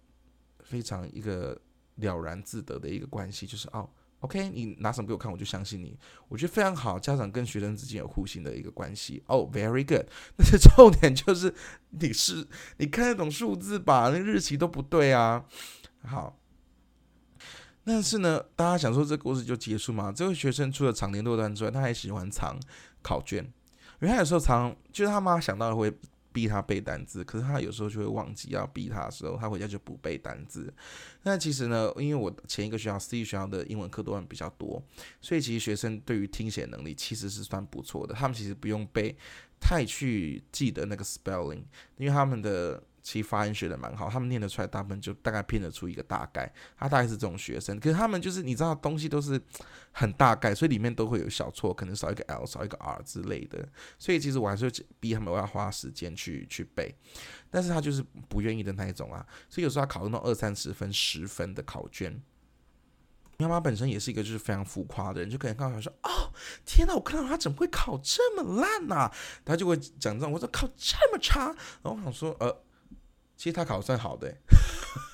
[0.63, 1.59] 非常一个
[1.95, 5.97] 了然自得的一个关系，就是哦，OK，你拿什么给我看，我就相信你。
[6.27, 9.23] 我觉得非常好，家长跟学生之间有互信的一个关系。
[9.27, 10.07] 哦，Very good。
[10.37, 11.53] 但是重点就是
[11.89, 14.09] 你是你看得懂数字吧？
[14.13, 15.45] 那日期都不对啊。
[16.03, 16.37] 好，
[17.83, 20.11] 但是呢，大家想说这故事就结束吗？
[20.11, 22.59] 这位学生除了藏年落单之外，他还喜欢藏
[23.01, 23.43] 考卷，
[24.01, 25.95] 因为他有时候藏，就是他妈想到会。
[26.33, 30.73] 逼他背单词，可是他有时候就会忘记要逼他的时候，他回家就不背单词。
[31.23, 34.81] 那其实呢，因为我前一个学校 C 学校的英文课段比较多，
[35.21, 38.13] 所以其实学生对于听写能力其实是算不错的。
[38.13, 39.15] 他们其实不用背
[39.59, 41.63] 太去记得那个 spelling，
[41.97, 42.83] 因为他们的。
[43.01, 46.51] 其实发音学的蛮好，他们念得出来，大部分就大概拼得出一个大概。
[46.77, 49.41] 他大概是这种学生，可是他们就是你知道东西都是
[49.91, 53.67] 很大概，所以里面都会有小错，可能少一个 L，少一个 R 之类的。
[53.97, 56.93] 所以其实我还是逼他们我要花时间去去背，
[57.49, 59.25] 但是他就是不愿意的那一种啊。
[59.49, 62.21] 所以有时候他考那种二三十分、十分的考卷，
[63.37, 66.31] 妈妈本身也是一个就是非常浮夸的人，就可能看到说：“哦，
[66.65, 69.11] 天哪，我看到他怎么会考这么烂呐？”
[69.43, 71.47] 他就会讲这种，我说考这么差，
[71.81, 72.63] 然后我想说，呃。
[73.41, 74.31] 其实他考算好的，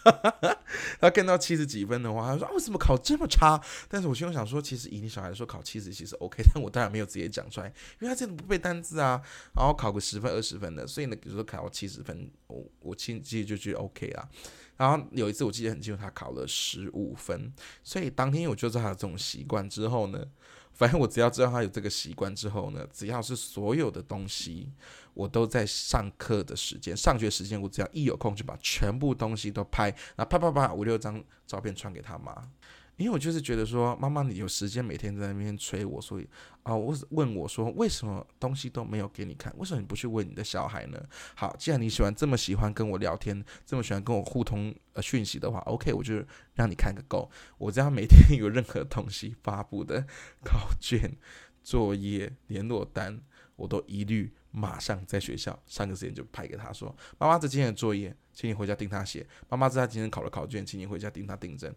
[1.00, 7.68] 他看到七十几分的话，他说啊：“为什么考这么差？”但是我心中想说，其实以你小孩说考七十其实 OK，但我当然没有直接讲出来，
[8.02, 9.22] 因为他真的不背单词啊。
[9.56, 14.28] 然后考个十分、二十分的，所以呢，比如说考到七十分，我我其实就觉得 OK 啊。
[14.76, 20.26] 然后有一次我记得很清楚，他考了十五分，所以当天我就知道他有这种习惯之后呢。
[20.74, 24.72] 反正我只要知道他有这个习惯之后呢，只要是所有的东西，
[25.18, 32.52] 我都在上课的时间、上学时间，我只要一有空就把全部东西都拍，那啪啪啪五六张照片传给他妈。
[32.98, 36.28] 因为我就是觉得说，妈妈，你有时间每天在那边催我，所以
[36.64, 39.52] 啊，我问我说，为什么东西都没有给你看？
[39.58, 41.00] 为什么你不去问你的小孩呢？
[41.36, 46.24] 好，既然你喜欢这么喜欢跟我聊天，这么喜欢跟我互通呃讯息的话，OK，我就
[46.56, 47.30] 让你看个够。
[47.60, 50.04] 我只要每天有任何东西发布的
[50.44, 51.18] 考卷、
[51.62, 53.22] 作业、联络单，
[53.58, 59.26] 我都一律马上在学校上个时间就拍给他说，妈妈这今天的作业，请你回家盯他写。
[59.48, 61.72] 妈妈这他今天考了考卷，请你回家盯他订正。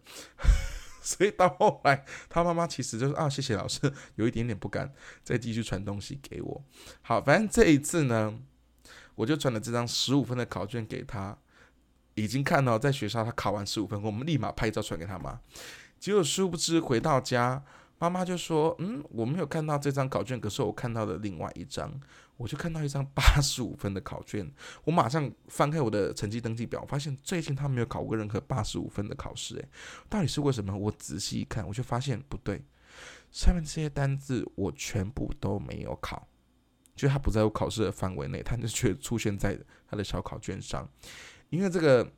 [1.03, 4.91] 所以到后来，他妈妈其实就是啊，谢谢老师，有一点点不敢
[5.23, 6.63] 再继续传东西给我。
[7.03, 8.39] 好，反正这一次呢，
[9.13, 11.37] 我就传了这张十五分的考卷给他，
[12.15, 15.39] 已经看到在学校他考完十五分，我们立马拍照传给他妈。
[15.99, 17.63] 结果殊不知回到家。
[18.01, 22.01] 妈妈就说：“嗯，我没有看到这张考卷，可是我看到了另外一张，
[22.35, 24.51] 我就看到一张八十五分的考卷。
[24.83, 29.55] 我马上翻开我的成绩登记表，发现最近他没有考过任何八十五分的考试。
[29.57, 29.69] 诶，
[30.09, 30.75] 到底是为什么？
[30.75, 32.63] 我仔细一看，我就发现不对，
[33.29, 36.27] 上面这些单字我全部都没有考，
[36.95, 39.55] 就他不在我考试的范围内，他就却出现在
[39.87, 40.89] 他的小考卷上，
[41.51, 42.11] 因为这个。”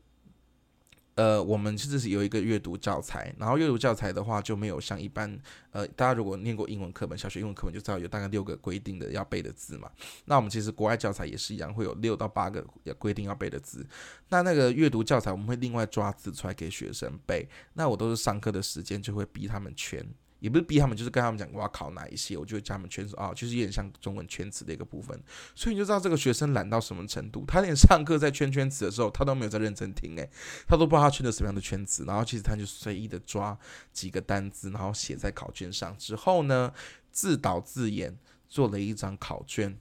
[1.15, 5.39] 呃，我们其实是有一个阅读教材，然后阅读教材的话就没有像一般，
[5.71, 9.91] 呃，大家如果念过英文课本，小学英文课本就知道有大概六个规定的要背的字嘛。
[10.25, 12.65] 那我们其实国外教材也是一样，会有六到八个
[12.97, 13.85] 规定要背的字。
[14.29, 17.47] 那那个阅读教材我们会另外抓字出来给学生背。
[17.73, 20.03] 那我都是上课的时间就会逼他们全。
[20.43, 25.17] 也不是逼他们，就是跟他们讲我要考哪一些，我就会教他们圈词啊，就是有点像中文圈词的一个部分。
[25.55, 30.29] 所以你就知道这个学生懒到什么程度，他连上课在圈圈词的时候，他都没有在认真听，诶，
[30.67, 33.57] 他都不知道他圈的什么样的圈词，然后其实他就随意的抓
[33.93, 36.73] 几个单字，然后写在考卷上之后呢，
[37.09, 38.17] 自导自演
[38.49, 39.79] 做了一张考卷，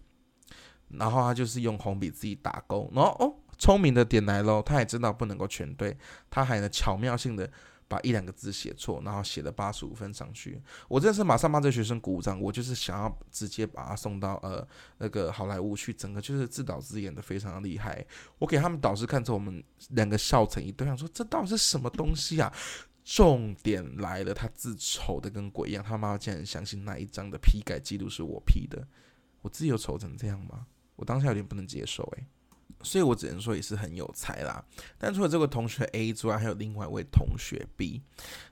[0.91, 5.99] 然后他就是用红笔自己打勾，然后哦，聪明的点来喽，他也知道不能够全对，
[6.31, 7.51] 他还能巧妙性的。
[7.93, 10.59] 把一两个字写错，然后写了八十五分上去。
[10.89, 12.41] 我真的是马上帮这学生鼓掌。
[12.41, 18.03] 我就是想要直接把他送到呃那个好莱坞去，整个就是自导自演的非常厉害。
[18.39, 22.51] 我给他们导师看之后，我们两个笑成一堆，想说这到底是什么东西啊？
[23.05, 25.85] 重点来了，他字丑的跟鬼一样。
[25.85, 28.83] 他妈妈竟然相信那一张的批改记录是我批的，
[29.43, 30.67] 我自己有丑成这样吗？
[30.97, 32.27] 我当下有点不能接受，诶，
[32.83, 34.65] 所以我只能说也是很有才啦。
[34.99, 38.03] 但除了这个同学 A 之外，还有另外一位同学 B。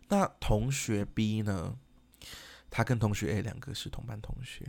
[0.09, 1.77] 那同学 B 呢？
[2.71, 4.65] 他跟同学 A 两个是同班同学。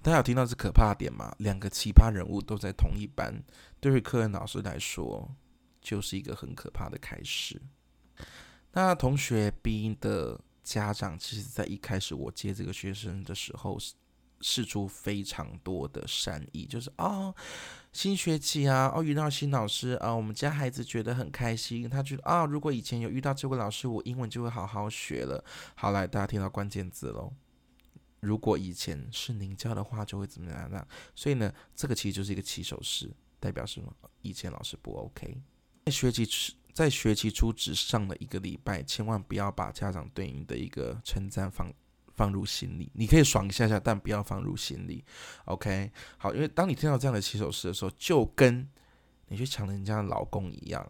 [0.00, 1.34] 大家有听到这可怕点吗？
[1.38, 3.42] 两个奇葩人物都在同一班，
[3.80, 5.32] 对于科任老师来说，
[5.80, 7.60] 就是一个很可怕的开始。
[8.72, 13.78] 那同学 B 的家长，其实在一开始我接这个学生的时候，
[14.40, 17.32] 试出非常多的善意，就是啊，
[17.92, 25.44] 新学期啊，哦，遇到新老师啊，我们家孩子觉得很开心，他觉得啊，如果以前有遇到这位老师，我英文就会好好学了。
[25.74, 27.32] 好，来，大家听到关键字喽，
[28.20, 30.86] 如果以前是您教的话，就会怎么样呢？
[31.14, 33.94] 所以呢，这个其实就是一个起手式，代表什么？
[34.22, 35.36] 以前老师不 OK，
[35.84, 41.70] 在学期在学期初只上了一个礼拜，千万不要把家长对你的一个称赞放
[42.14, 42.90] 放入心里。
[42.94, 45.04] 你可以爽一下下，但不要放入心里。
[45.44, 48.68] OK，好，因为当你听到这样的起手式的时候，就跟
[49.28, 50.86] 你去抢人家的老公一样。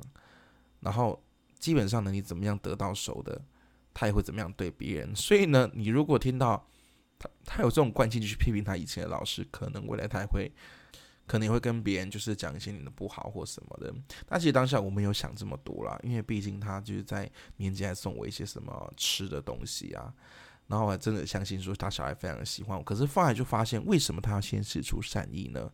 [0.81, 1.23] 然后
[1.59, 3.41] 基本上呢，你怎么样得到手的，
[3.95, 5.15] 他也会怎么样对别人。
[5.15, 6.69] 所以呢，你如果听到
[7.19, 10.51] 他他有这种惯性，就去批评他以前的老师，可能未来他也会。
[11.25, 13.95] 可能会跟别人就是讲一些你的不好或什么的，
[14.27, 20.13] 但其实当下我没有想这么多啦，因为毕竟他就是在年节还送我一些什么吃的东西啊，
[20.67, 25.71] 然后我还真的相信说他小孩非常的喜欢我，可是后来就发现为什么他要先试出善意呢？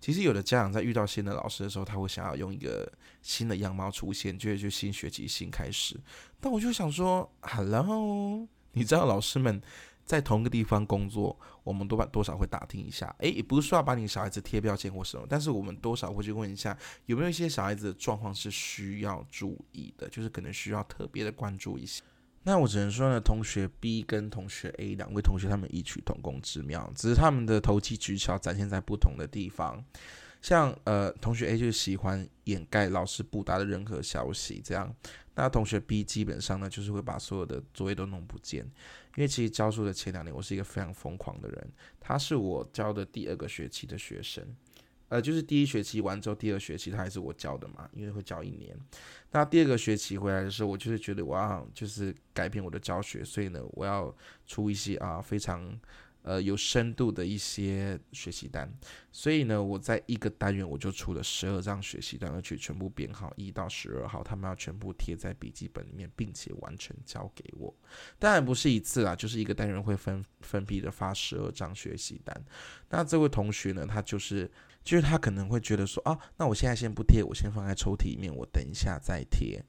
[0.00, 2.90] 其实有的家长在遇到新的老师的时候，他会想要用一个
[3.22, 6.00] 新的样貌出现，就就新学期新开始，
[6.40, 9.60] 但我就想说，Hello，你知道老师们。
[10.02, 13.14] 在同一个地方工作，我们多半多少会打听一下。
[13.20, 16.76] 诶，也不是说要把你小孩子贴标签或什么，但是我们多少会去问一下，
[17.06, 22.02] 有没有一些小孩子的状况是需要注意的，就是可能需要特别的关注一下。
[22.42, 29.84] 那我只能说呢，同学 B 跟同学 A 两位同学，他们异曲同工之妙，只是他们的投机取巧展现在不同的地方。
[30.40, 34.90] 像呃，同学 A 就喜欢掩盖老师不达的任何消息，这样。
[35.34, 38.64] 那同学 B 基本上呢，就是会把所有的作业都弄不见。
[39.16, 41.72] 因为其实教书的前两年，我是一个非常疯狂的人。
[42.00, 44.42] 他是我教的第二个学期的学生，
[45.10, 48.74] 呃，就是第一学期完之后，第二学期他还是我教的嘛，因为会教一年。
[49.32, 55.78] 那第二个学期回来的时候，我就是觉得我要就是改变我的教学，所以呢，我要出一些啊非常。
[56.22, 58.70] 呃，有深度的一些学习单，
[59.10, 67.74] 所以呢，我在一个单元我就出了十二张学习单，而且全部编号一到十二号，他们要全部贴在笔记本里面，并且完成交给我。
[68.18, 72.44] 当然不是一次啦，就是一个单元会分分批的发十二张学习单。
[72.90, 74.50] 那这位同学呢，他就是
[74.82, 79.62] 就是他可能会觉得说啊，那我现在先不贴，我先放在抽屉里面，我等一下再贴。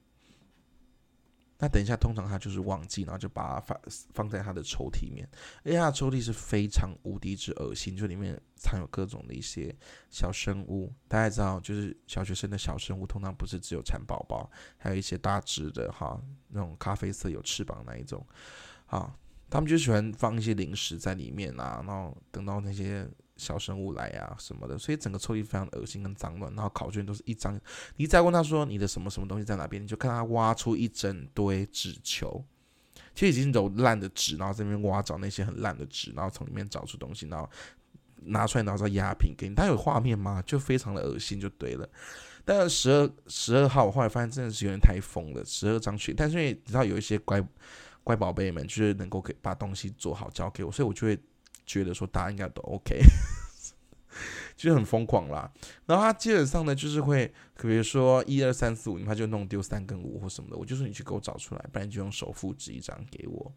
[1.58, 3.80] 那等一下，通常他就是忘记，然后就把它放
[4.14, 5.28] 放在他的抽屉里面。
[5.64, 9.72] 而且他抽屉是非常无敌之恶心，就里面藏有各种的一些
[10.10, 10.92] 小生物。
[11.06, 18.26] 大家知道，就是小学生的小生物，通常不是只有蚕宝宝，还有一些大只的哈，那种咖啡色有翅膀那一种。
[18.86, 19.16] 好，
[19.48, 23.08] 他们就喜欢放一些零食在里面啊，然后等到那些。
[23.36, 26.54] 小生物来呀什么的，所以整个抽屉非常恶心跟脏乱。
[26.54, 27.58] 然后考卷都是一张，
[27.96, 32.44] 你再问他说你的什么什么东西在哪边，你就看他挖出一整堆纸球，
[33.14, 37.48] 其实已经有烂的纸，然后这边挖找那些很烂的纸，然后从里面找出东西，然后
[38.16, 39.54] 拿出来，然后再压平给你。
[39.54, 40.42] 他有画面吗？
[40.46, 41.88] 就非常的恶心，就对了。
[42.44, 47.42] 但十二十二号，我后来发现真的是有点太疯了，十二张学，但是因为你知道有一些乖
[48.04, 51.18] 乖宝贝们，就是能够给把东西做好交给我，所以我就会。
[51.64, 53.00] 觉得说大家应该都 OK，
[54.56, 55.50] 就是很疯狂啦。
[55.86, 60.56] 然后他基本上呢，就是会，比如说一二三四五，他就弄丢三跟五或什么的。
[60.56, 63.52] 我就说你去给我找出来，不然就用手复制一张给我。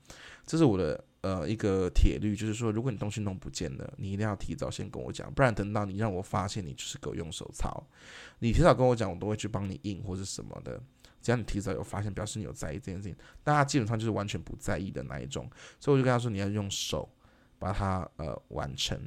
[0.45, 7.85] 这是我的呃一个铁律，就是说如果你东西弄不见了，你一定要提早先跟我讲，不然等到你让我发现你就是给我用手抄。
[8.39, 10.81] 你提早跟我讲，我都会去帮你印或者什么的。
[11.21, 13.15] 只要你提早有发现，表示你有在意这件事情。
[13.43, 17.09] 但他基本上就是完全不在意的那一种，所以我就跟他说你要用手。
[17.57, 18.99] 把它呃完成，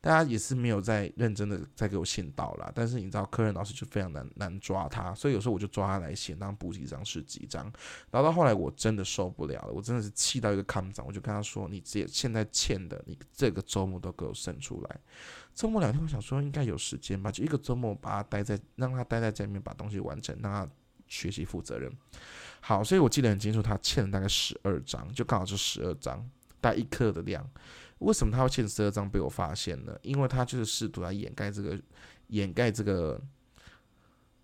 [0.00, 2.70] 大家也是没有在认真的在给我信到啦。
[2.74, 7.64] 但是你知道，科任老师就非常难难抓他，所以有时候我就抓他来写，当补几张是几张。
[8.10, 15.00] 然后到后来我真的受不了了，我真的是气到一个抗长，我就跟他说：“你这现在欠的，你这个周末都给我剩出来。”
[15.54, 20.70] 周末两天，我想说应该有时间吧，就一个周末把他待在，让他待在家里面把东西完成，让他
[21.08, 21.90] 学习负责任。
[22.60, 26.18] 好，所以我记得很清楚，他欠了大概十二张，就刚好是十二张，
[26.60, 27.48] 大概一克的量。
[27.98, 29.98] 为什么他会欠十二张被我发现呢？
[30.02, 31.80] 因为他就是试图来掩盖这个，
[32.28, 33.20] 掩盖这个，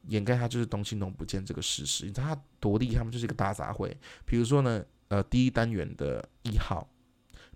[0.08, 2.06] 掩盖他就是东西弄不见这个事实。
[2.06, 3.10] 你知道他多厉害吗？
[3.10, 3.94] 就是一个大杂烩。
[4.24, 6.88] 比如说呢，呃，第一单元的一号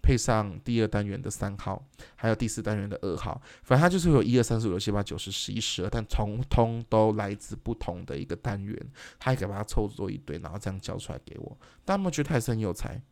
[0.03, 1.83] 配上第二单元的三号，
[2.15, 8.79] 还有第四单元的二号，反正它就是有一二三四五六七八九十十一十二，但通通都来自不同的一个单元，
[9.19, 11.57] 他还可以把它凑作一堆，然后这样交出来给我。
[11.85, 13.03] 但他们觉得他还是很有才。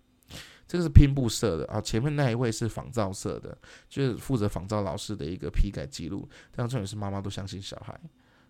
[0.66, 3.56] 这个是拼布色的啊，前面那一位是仿造色的，
[3.88, 6.28] 就是负责仿造老师的一个批改记录。
[6.50, 7.98] 但重点是妈妈都相信小孩，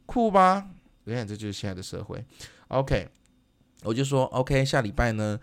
[0.07, 0.69] 酷吧？
[1.05, 2.25] 你看这就是现在的社会。
[2.69, 3.09] OK，
[3.83, 5.39] 我就说 OK，下礼拜呢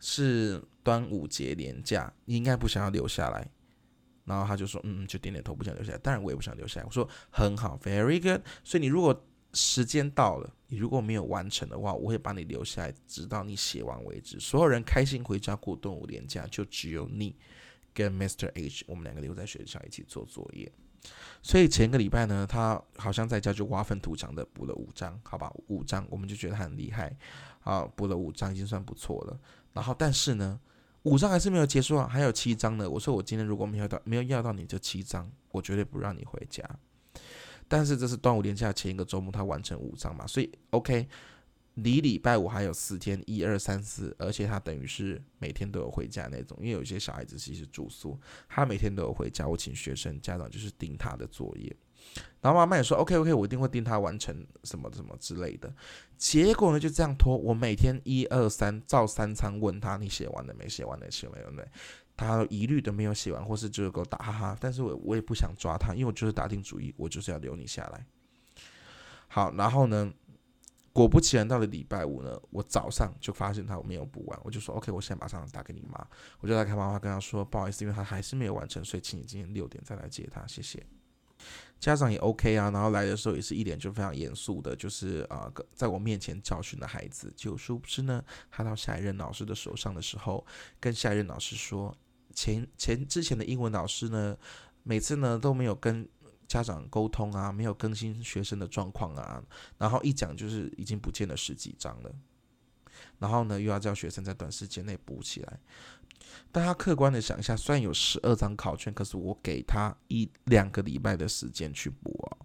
[0.00, 3.48] 是端午节连假，你应该不想要留下来。
[4.24, 5.98] 然后他就说，嗯，就点点头，不想留下来。
[5.98, 6.86] 当然我也不想留下来。
[6.86, 8.40] 我说很好，Very good。
[8.64, 14.38] 所以你如果时间到了，你如果没有完成的话，我会把你留下来，直到你写完为止。
[14.40, 17.34] 所有人开心回家过端午连假，就只有你
[17.92, 18.50] 跟 Mr.
[18.54, 20.70] H，我们两个留在学校一起做作业。
[21.42, 27.14] 所以前个礼拜呢，他好像在家就挖粪土墙的补了五张，好吧，五张，我们就觉得他很厉害，
[27.60, 29.38] 啊，补了五张已经算不错了。
[29.74, 30.58] 然后但是呢，
[31.02, 32.88] 五张还是没有结束啊，还有七张呢。
[32.88, 36.64] 我说我今天如果没有到没有要到你这七张，我绝对不让你回家。
[37.68, 41.08] 但是这是端午连假前一个周末，他完成五张嘛，所以 OK。
[41.78, 48.16] 离礼拜五还有四天，一二三四，而且他等于是每天都有回家那种，因为有些小孩子其实住宿，
[48.48, 49.44] 他每天都有回家。
[49.44, 51.76] 我请学生家长就是盯他的作业，
[52.40, 55.74] 然后妈妈也说 OK OK，我一定会盯他完成什么什么之类的。
[56.16, 60.68] 结果呢就这样拖，我每天一二三照三餐问他，你写完了没？
[60.68, 61.60] 写完了写没有没？
[62.16, 64.56] 他一律都没有写完，或是就是给我打哈哈。
[64.60, 68.06] 但是我我也不想抓他，因为我就是打定主意，我就是要留你下来。
[69.28, 70.12] 好，然后呢？
[70.96, 76.06] 果不其然，到了礼拜五呢，我早上就发现他没有补完，我就说 OK，我现在马上打给你妈，
[76.38, 80.86] 我就来看妈妈，跟他说不好意思，因为他还是没有完成，所以请你今天六点再来接他，谢谢。
[81.80, 90.46] 家长也 OK 啊，然后来的时候也是一脸就非常严肃的，就是啊，在我面前教训的孩子，就殊不知呢，他到下一任老师的手上的时候，
[90.78, 91.92] 跟下一任老师说，
[92.34, 94.36] 前前之前的英文老师呢，
[94.82, 96.08] 每次呢都没有跟。
[96.46, 99.42] 家长沟通啊，没有更新学生的状况啊，
[99.78, 102.14] 然后一讲就是已经不见了十几张了，
[103.18, 105.58] 然后呢又要叫学生在短时间内补起来。
[106.52, 112.36] 但他客观的想一下，虽然有十二张考卷，可是我给他一两个礼拜的时间去补啊。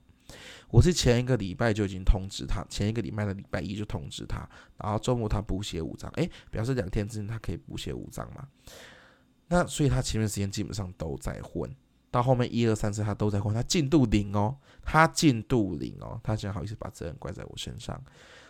[0.69, 8.47] 我是前一个礼拜就已经通知他，前一个礼拜的礼拜一就通知他，然后周末他补写五张，诶，表示两天之内他可以补写五张嘛。
[9.49, 11.69] 那所以他前面时间基本上都在混。
[12.11, 18.03] 到后面一二三四，他都在混，他进度零哦，他进度零哦，他竟然好意思把责任怪在我身上，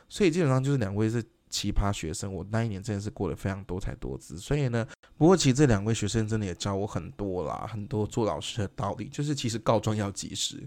[0.07, 10.63] 所以基本上就是两位是奇葩学生，我那一年真的是过得非常多才多姿，所以呢，不过其实这两位学生真的也教我很多啦，很多做老师的道理，就是其实告状要及时。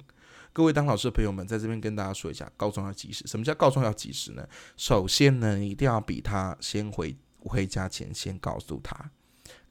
[0.52, 3.26] 各位当老师的朋友们，在这边跟大家说一下，告状要及时。
[3.26, 4.46] 什么叫告状要及时呢？
[4.76, 9.10] 首先呢，一定要比他先回回家前先告诉他。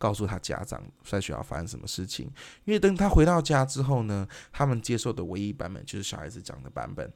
[0.01, 2.25] 告诉他家长在学校发生什么事情，
[2.65, 7.13] 因为等他回到家之后呢，他们接受的唯一版本就是小孩子讲的版本，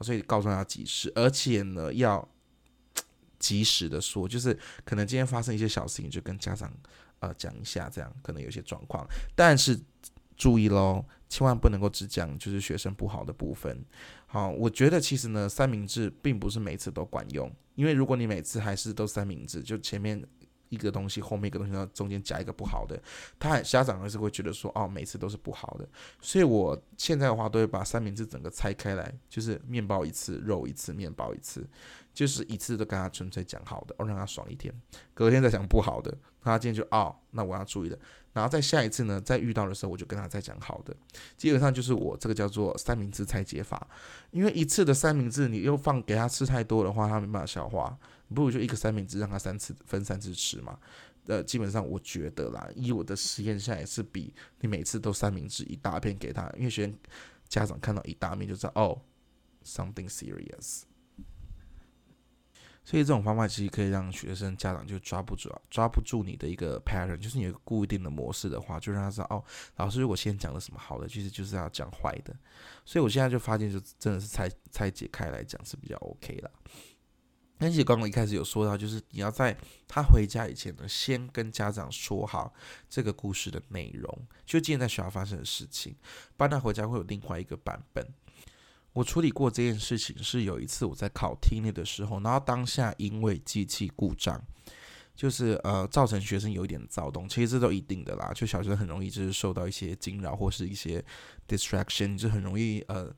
[0.00, 2.28] 所以告状要及时，而且呢要
[3.38, 6.72] 及时的说，就是可能今天发生一些小事情，就跟家长
[7.20, 9.78] 呃讲一下，这样可能有些状况，但是
[10.36, 13.80] 注意喽，千万不能够只讲就是学生不好的部分。
[14.26, 20.20] 好，我觉得其实呢三明治并不是每次都管用，因为如果你每次还是都三明治，就前面。
[20.68, 23.00] 一个东西后面一个东西，然后中间夹一个不好的，
[23.38, 25.88] 他家长还是会觉得说，哦，每次都是不好的。
[26.20, 31.66] 所以我现在的话，都会把三明治整个拆开来，就是面包一次，肉一次，面包一次，
[32.12, 34.74] 就是一次都跟他纯粹讲好的，哦，让他爽一天。
[35.14, 37.98] 隔天再讲不好的，他今天就哦，那我要注意的。
[38.34, 40.94] 然后再下一次呢，再遇到的时候，我就跟他再讲好的。
[41.36, 43.88] 基本上就是我这个叫做三明治拆解法，
[44.30, 47.98] 因为一次的三明治你又放给他吃太多的话，他没办法消化。
[48.34, 50.78] 不如就一个三明治让他三次分三次吃嘛？
[51.26, 56.98] 呃，基本上我觉得啦，以我的实验下也是比你每次都三明治一大片给他，因为学生
[57.48, 58.98] 家长看到一大面就知道哦
[59.64, 60.82] ，something serious。
[62.82, 69.44] 所以这种方法其实可以让学生家长就抓不住，啊抓不住你的一个 pattern，就是你有一个固定的模式的话，就让他知道哦，
[69.76, 72.34] 老师如果先讲了什么好的，其实就是要讲坏的。
[72.86, 76.34] 所以我现在就发现，就真的是拆拆解开来讲是比较 OK
[77.58, 77.66] 了。
[77.66, 82.52] 而且刚刚一开始有说到，就是你要在他回家以前呢，先跟家长说好
[82.88, 85.94] 这个故事的内容，就今天在学校发生的事情，
[86.36, 88.06] 不然他回家会有另外一个版本。
[88.92, 94.42] 我处理过这件事情，是有一次我在考听力的时候，然后当下因为机器故障，
[95.14, 101.04] 就是呃造成学生有一点躁动，其实这都一定的啦，就小学生很容易就是受到一些惊扰或是一些
[101.46, 103.14] distraction，就很容易呃。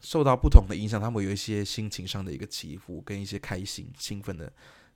[0.00, 4.52] 受到不同的影响，他们有一些心情上的一个起伏，跟一些开心、兴奋的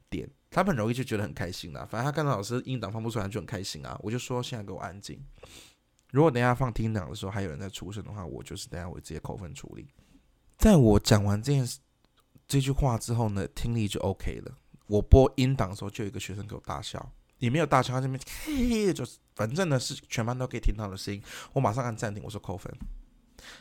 [0.09, 1.86] 点，他很容易就觉得很开心啦。
[1.90, 3.98] 反正他看到老师音档放不出来就很开心啊。
[4.03, 5.20] 我就说现在给我安静。
[6.11, 9.88] 如果等下放听档的时候还有人在出声的话，我就是等下我直接扣分处理。
[10.59, 11.78] 在我讲完这件事
[12.46, 14.59] 这句话之后呢，听力就 OK 了。
[14.86, 21.22] 我播音档的时候，就有一个学生给我大笑，也没有大笑，他这边嘿嘿，就是反正呢是全班都可以听到的声音。
[21.55, 22.70] 我马上按暂停，我说扣分，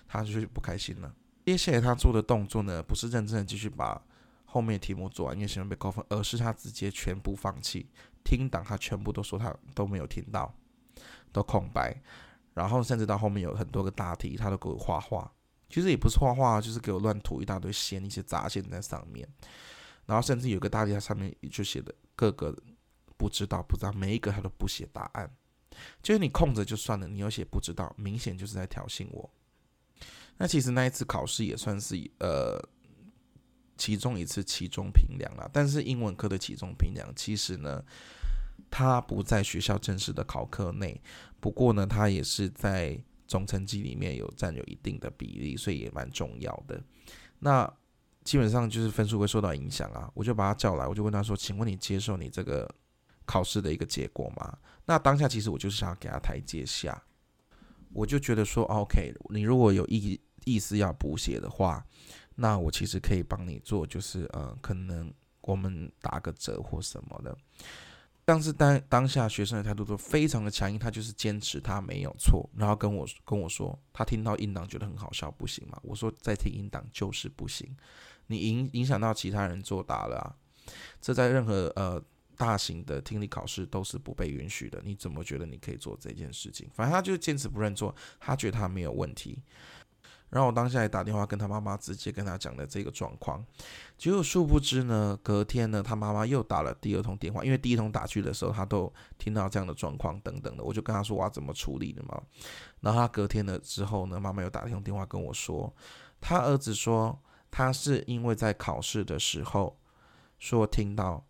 [0.08, 1.16] 他就不开心了。
[1.46, 4.02] 接下来他做的动作呢，不是认真的继续把
[4.46, 7.90] 后面题目做完，因为希望被扣分，而是他直接全部放弃
[8.24, 10.54] 听档，他全部都说他都没有听到，
[11.32, 11.96] 都空白。
[12.54, 15.32] 然后甚至到后面有很多个大题，他都给我画画，
[15.70, 19.28] 其实也不是画画，就是给我乱涂一大堆线，一些杂线在上面。
[20.06, 22.54] 然后甚至有个大题，它上面就写的各个
[23.18, 25.32] 不知道，不知道每一个他都不写答案，
[26.04, 29.30] 就是你空着就算了，你又写不知道，明显就是在挑衅我。
[30.38, 32.60] 那其实那一次考试也算是呃
[33.78, 37.84] 其中一次期中评量了，但是英文科的期中评量其实呢，
[38.70, 41.00] 它不在学校正式的考科内，
[41.40, 46.82] 不过呢，它也是在总成绩里面有占有一定的比例，所以也蛮重要的。
[47.40, 47.72] 那
[48.24, 52.70] 基本上就是分数会受到影响啊，我就把他叫来，我就问他说：“请问你接受你这个
[53.26, 57.02] 考试的一个结果吗？”那当下其实我就是想要给他台阶下，
[57.94, 61.86] 我就觉得说：“OK，你如果有意意思要补写的话，
[62.36, 67.38] 那我其实可以帮你做，就是呃，可能我们打个折或什么的。”
[68.24, 75.78] 但是当当下学生的态度都非常的强硬，他就是坚持他没有错，然后跟我跟我说，他听到音档觉得很好笑，不行吗？
[75.82, 77.76] 我说在听音档就是不行。
[78.28, 80.36] 你影影响到其他人作答了啊！
[81.02, 82.02] 这在任何呃
[82.38, 84.82] 大型的听力考试都是不被允许的。
[84.84, 86.70] 你怎么觉得你可以做这件事情？
[86.74, 89.42] 反正他就是坚持不认错，他觉得他没有问题。
[90.30, 93.46] 然后我当下也打电话跟他妈妈直接跟他讲了这个状况，
[93.98, 102.22] 结果殊不知呢，隔天呢他妈妈又打了第二通电话，因为第一通打去的时候他都听到这样的状况等等的，我就跟他说我要怎么处理的嘛。
[102.80, 105.74] 然后他隔天了之后呢，妈妈又打了一通电话跟我说，
[106.20, 107.20] 他儿子说。
[107.54, 109.78] 他是因为在考试的时候
[110.40, 111.22] 说听到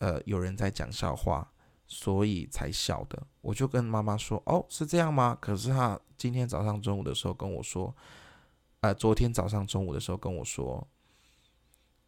[0.00, 1.48] 呃有人在讲笑话，
[1.86, 3.22] 所以才笑的。
[3.40, 7.94] 我就跟妈妈说：“哦，是这样吗？”可是他今天早上中午的时候跟我说，
[8.80, 10.86] 呃，昨天早上中午的时候跟我说，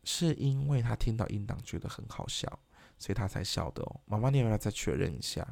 [0.05, 2.47] 是因为他听到音档觉得很好笑，
[2.99, 4.01] 所以他才笑的哦。
[4.07, 5.47] 妈妈，你要不要再确认一下？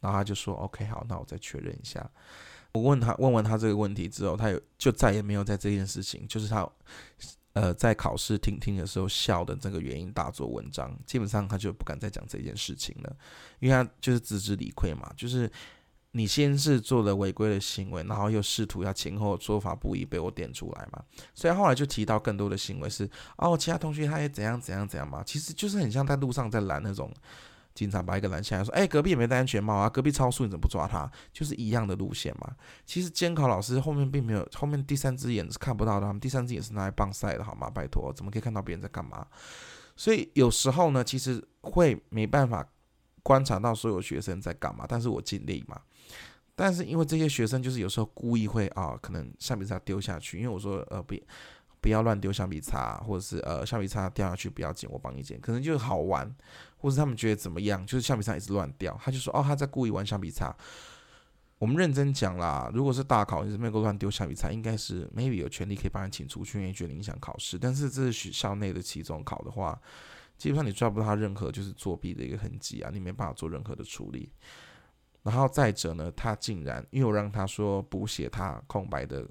[0.00, 2.10] 然后他就说：“OK，好，那我再确认一下。”
[2.72, 6.68] 我问他，问完他这个问题之后，他有就再也没有在这件事情，就是他，
[7.56, 10.94] 呃，在考试听听的时候笑的这个原因大做文章。
[11.06, 13.16] 基本上他就不敢再讲这件事情了，
[13.60, 15.10] 因为他就是自知理亏嘛。
[15.16, 15.50] 就是
[16.10, 21.02] 你先是做了违规的行为，然后又试图要前后说法不一，被我点出来嘛。
[21.34, 25.22] 所以后来就提到更多的行为是哦，其他同学他也怎样怎样怎样嘛。
[25.24, 27.10] 其实就是很像在路上在拦那种。
[27.76, 31.08] 经常把一个拦下来说：“哎，隔壁也没戴安全帽啊，隔壁超速，你怎么不抓他？
[31.32, 32.56] 就是一样的路线嘛。
[32.86, 37.68] 其实监考老师后面并没有，后面第三只眼是看不到的，他们第三只眼是拿来棒赛的，好吗？
[37.68, 39.26] 拜托，怎么可以看到别人在干嘛？
[39.94, 42.66] 所以有时候呢，其实会没办法
[43.22, 45.78] 观察到所有学生在干嘛，但是我尽力嘛。
[46.54, 51.14] 但是因为这些学生就是有时候故意会啊，可能橡皮擦丢下去，因为我说呃不。”
[51.78, 56.28] 不要乱丢橡皮擦，或者是呃橡皮擦掉下去不要捡，我帮你捡，可能就是好玩，
[56.86, 60.56] 或者他们觉得怎么样，就是橡皮擦一直乱掉，他就说哦他在故意玩橡皮擦。
[61.58, 67.58] 我们认真讲啦，如果是大考，你是没有乱丢橡皮擦，应该是 maybe 有权利可以把人请出去，因为觉得影响考试。
[67.58, 69.76] 但是这是学校内的期中考的话，
[70.38, 74.30] 基本上你抓不到他任何就是作弊的一个痕迹啊，你没办法做任何的处理。
[75.24, 79.28] 然后再者呢，他竟然因为我让他说补写他空白的。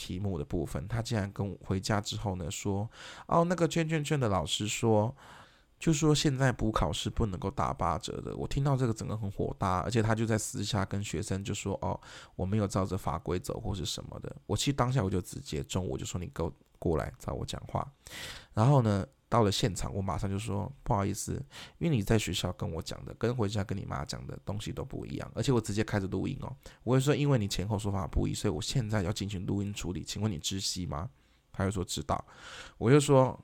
[0.00, 2.88] 题目的部分，他竟然跟我回家之后呢说，
[3.26, 5.12] 哦，那个圈圈圈的老师说，
[5.78, 8.36] 就说现在补考是不能够打八折的。
[8.36, 11.98] 我听到这个整个很火大，而且他就在私下跟学生就说，哦，
[12.36, 14.34] 我没有照着法规走或是什么的。
[14.46, 17.86] 我其实当下我就直接中午就说你给我过来找我讲话，
[18.54, 19.06] 然后呢。
[19.30, 21.34] 到了现场，我马上就说不好意思，
[21.76, 26.50] 因为你在学校跟我讲的，跟回家跟你妈讲的东西都不一样，而且我直接开着录音哦。
[26.82, 30.02] 我会说，因为你前后说法不一，所以我现在要进行录音处理。
[30.02, 31.10] 请问你知悉吗？
[31.52, 32.24] 他就说知道。
[32.78, 33.38] 我就说，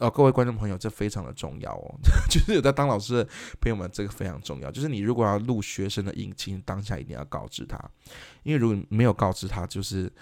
[0.00, 1.94] 呃，各位观众朋友，这非常的重要哦，
[2.28, 3.28] 就是有在当老师的
[3.60, 4.70] 朋友们，这个非常重要。
[4.70, 7.78] 就是你如果要录学生的音，请当下一定要告知他，
[8.42, 10.12] 因为如果没有告知他，就是。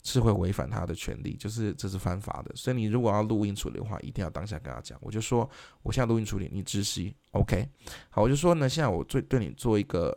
[0.00, 2.54] 是会违反他的权利，就是这是犯法的。
[2.54, 4.96] 所以你如果要录音处理的话，一定要当下跟他讲。
[5.02, 5.46] 我就说，
[5.82, 7.68] 我现在录音处理，你知悉，OK？
[8.08, 10.16] 好，我就说呢，现在我最对你做一个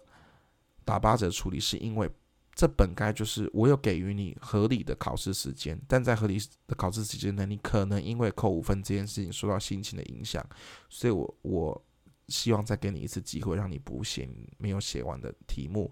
[0.86, 2.10] 打八折处理，是因为
[2.54, 6.38] 这本该就是我有给予你合理的考试时间，但在合理
[6.68, 10.45] 的考试时间内，你可能因为扣五分这件事情受到心情的影响，
[10.89, 11.86] 所以我我
[12.28, 15.91] 希望再给你一次机会，让你补写没有写完的题目。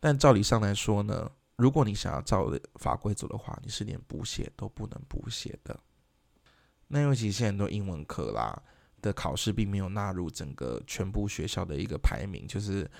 [0.00, 5.78] 但照理上来说呢，如果你想要照法规走的话，你是连补写都不能补写的。
[6.88, 8.60] 那尤其现在很多英文课啦
[9.02, 12.90] 的考试并没有纳入整个全部学校的一个排名，就是。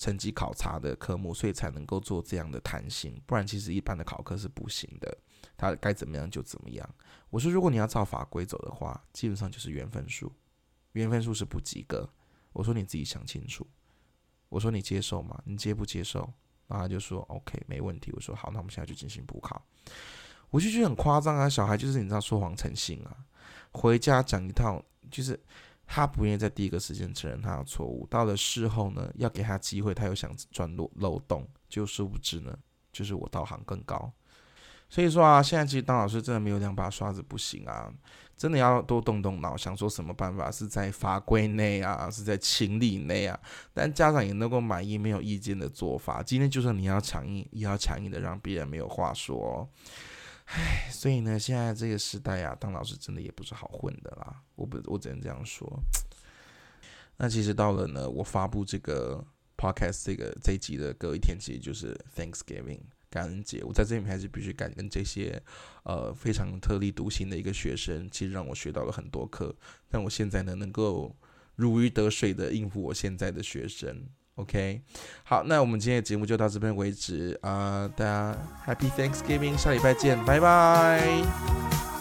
[0.00, 5.14] 成绩考察的科目，所以才能够做这样的弹性，不然其实一般的考科是不行的，
[5.58, 6.94] 他该怎么样就怎么样。
[7.28, 10.32] 我说，如果你要照法规走的话，基本上就是原分数，
[10.92, 12.08] 原分数是不及格。
[12.54, 13.66] 我说你自己想清楚，
[14.48, 15.38] 我说你接受吗？
[15.44, 16.20] 你接不接受？
[16.66, 18.10] 然后他就说 OK，没问题。
[18.12, 19.62] 我说好，那我们现在就进行补考。
[20.48, 23.14] 我就觉得很夸张啊，小孩就是你知道说谎成性啊，
[23.72, 25.38] 回家讲一套就是。
[25.92, 32.56] 他不愿意在第一个时间承认他的错误，到了事后呢，要给他机会，他又想钻漏漏洞，就殊不知呢，
[32.92, 34.12] 就是我道行更高。
[34.88, 37.92] 所以说啊，现在其实当老师真的没有两把刷子不行啊，
[38.36, 43.36] 真的要多动动脑，想说什么办法是在法规内啊，是在情理内啊，
[43.74, 46.22] 但家长也能够满意、没有意见的做法。
[46.22, 49.68] 今天就算你要强硬，也要强硬的让别人没有话说。
[50.52, 54.42] 唉，所以呢，现在这个时代呀，当老师真的也不是好混的啦。
[54.56, 55.80] 我不，我只能这样说。
[57.16, 59.24] 那其实到了呢，我发布这个
[59.56, 63.62] podcast 这个这一集的隔一天，其实就是 Thanksgiving 感恩节。
[63.62, 65.40] 我在这里面还是必须感恩这些
[65.84, 69.54] 呃非常特立独行的一个学生，其实让我学到了很多课。
[69.88, 71.14] 但我现在呢，能够
[71.54, 74.04] 如鱼得水的应付我现在的学生。
[74.40, 74.80] OK，
[75.22, 77.86] 好，那我们今天的节目就到这边为止啊！
[77.94, 78.36] 大家
[78.66, 81.99] Happy Thanksgiving，下礼拜见，拜拜。